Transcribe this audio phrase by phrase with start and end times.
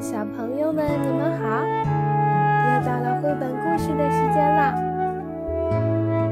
[0.00, 1.64] 小朋友们，你们好！
[1.66, 4.72] 又到了绘本故事的时间啦。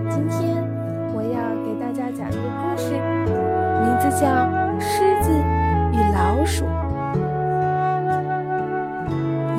[0.08, 0.56] 今天
[1.12, 2.92] 我要给大家讲一个故事，
[3.82, 4.26] 名字叫
[4.80, 5.32] 《狮子
[5.92, 6.64] 与老鼠》。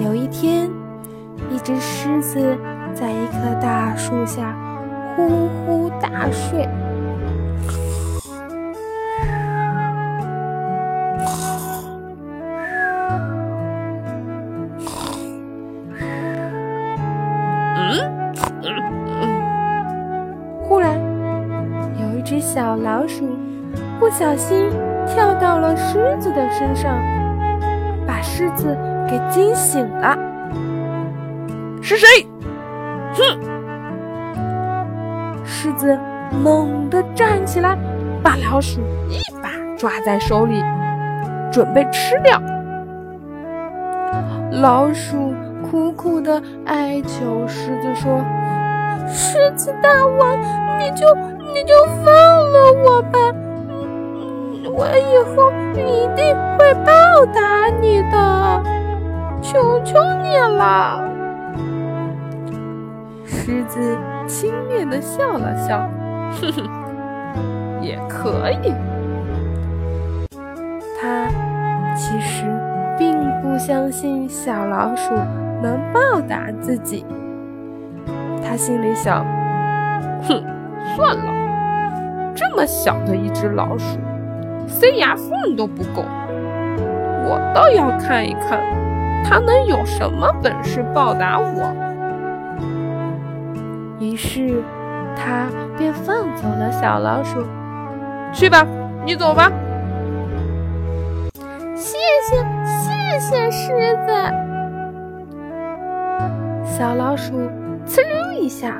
[0.06, 0.70] 有一天，
[1.52, 2.58] 一只狮子
[2.94, 4.56] 在一棵大树下
[5.18, 6.66] 呼呼大睡。
[22.48, 23.26] 小老鼠
[24.00, 24.70] 不小心
[25.06, 26.98] 跳到了狮子的身上，
[28.08, 28.74] 把狮子
[29.06, 30.18] 给惊醒了。
[31.82, 32.08] 是谁？
[33.16, 33.38] 哼！
[35.44, 36.00] 狮子
[36.42, 37.78] 猛地站起来，
[38.24, 40.64] 把老鼠一把抓在手里，
[41.52, 42.42] 准备吃掉。
[44.62, 45.34] 老鼠
[45.70, 48.22] 苦苦的哀求狮子说
[49.06, 50.38] ：“狮子大王，
[50.80, 51.06] 你就
[51.54, 52.14] 你就放
[54.88, 56.92] 我以后一定会报
[57.34, 58.64] 答你的，
[59.42, 61.04] 求求你了。”
[63.28, 65.90] 狮子轻蔑地笑了笑，
[66.40, 66.64] 哼哼，
[67.82, 68.74] 也可以。
[71.00, 71.28] 他
[71.96, 72.46] 其实
[72.98, 75.14] 并不相信小老鼠
[75.62, 77.06] 能报答自己。
[78.42, 79.26] 他心里想：
[80.24, 80.42] 哼，
[80.96, 84.00] 算了，这么小的一只老鼠，
[84.68, 86.04] 塞牙缝都不够。
[87.30, 88.62] 我倒要看一看，
[89.24, 91.74] 他能有什么本事报答我。
[94.00, 94.64] 于是，
[95.16, 97.44] 他便放走了小老鼠。
[98.32, 98.66] 去吧，
[99.06, 99.52] 你走吧。
[101.76, 101.98] 谢
[102.30, 104.14] 谢，谢谢狮子。
[106.64, 107.34] 小老鼠
[107.86, 108.76] 呲溜一下，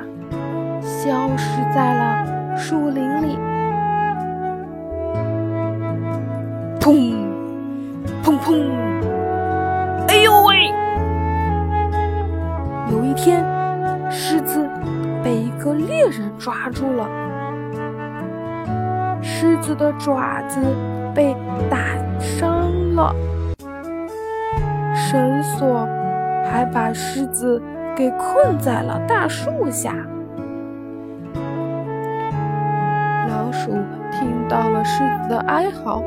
[0.80, 3.38] 消失在了树林里。
[6.88, 7.12] 砰，
[8.24, 8.64] 砰砰！
[10.08, 10.72] 哎呦喂！
[12.90, 13.44] 有一天，
[14.10, 14.66] 狮子。
[15.22, 17.06] 被一个猎人抓住了，
[19.20, 20.60] 狮子的爪子
[21.12, 21.36] 被
[21.68, 21.78] 打
[22.18, 23.14] 伤了，
[24.94, 25.86] 绳索
[26.46, 27.60] 还把狮子
[27.94, 29.92] 给困在了大树下。
[33.28, 33.72] 老鼠
[34.12, 36.00] 听到了狮子的哀嚎，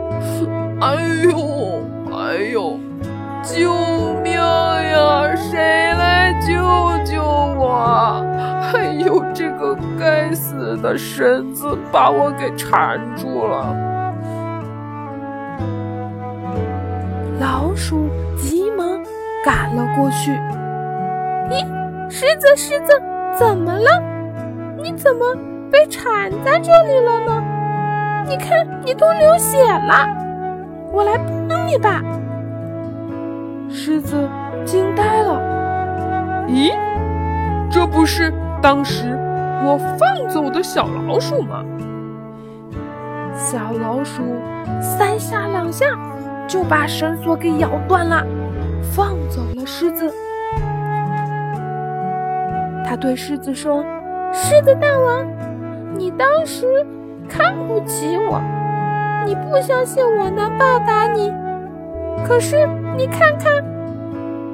[0.82, 2.80] 哎呦，哎呦，
[3.44, 3.72] 救
[4.24, 5.36] 命呀！
[5.36, 5.60] 谁
[5.94, 6.52] 来救
[7.06, 8.26] 救我？
[8.74, 13.76] 哎呦，这个该死的绳子把我给缠住了！
[17.40, 18.88] 老鼠急忙
[19.46, 20.32] 赶了过去。
[21.52, 21.64] 咦，
[22.10, 23.00] 狮子，狮子，
[23.38, 24.02] 怎么了？
[24.82, 25.36] 你怎么
[25.72, 27.44] 被缠在这里了呢？
[28.28, 30.21] 你看，你都流血了。
[30.92, 32.02] 我来帮你吧。
[33.70, 34.28] 狮子
[34.66, 36.46] 惊呆了。
[36.48, 36.72] 咦，
[37.70, 38.34] 这不是……
[38.62, 39.18] 当时
[39.66, 41.64] 我放走的小老鼠吗？
[43.36, 44.22] 小老鼠
[44.80, 45.86] 三下两下
[46.48, 48.24] 就把绳索给咬断了，
[48.94, 50.14] 放走了狮子。
[52.86, 53.84] 他对狮子说
[54.32, 55.26] ：“狮子大王，
[55.98, 56.86] 你当时
[57.28, 58.40] 看不起我，
[59.26, 61.34] 你不相信我能报答你。
[62.28, 62.68] 可是
[62.98, 63.52] 你看看，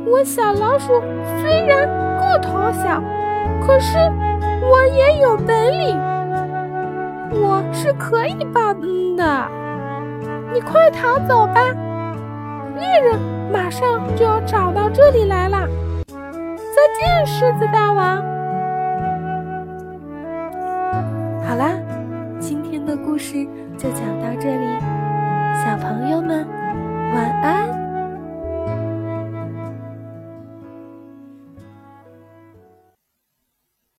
[0.06, 1.02] 我小老鼠
[1.42, 1.88] 虽然
[2.20, 3.02] 个头小。”
[3.66, 3.98] 可是
[4.72, 5.98] 我也有本领，
[7.42, 9.48] 我是可以报恩的。
[10.54, 11.62] 你快逃走吧，
[12.78, 13.20] 猎人
[13.52, 15.68] 马上就要找到这里来了。
[16.08, 18.24] 再见，狮子大王。
[21.46, 21.72] 好啦，
[22.88, 23.46] 的故事
[23.78, 24.80] 就讲到这里，
[25.62, 26.57] 小朋友们。